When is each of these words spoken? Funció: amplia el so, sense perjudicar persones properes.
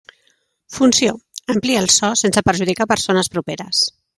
Funció: 0.77 1.11
amplia 1.55 1.83
el 1.83 1.91
so, 1.99 2.11
sense 2.25 2.45
perjudicar 2.51 2.89
persones 2.95 3.31
properes. 3.37 3.85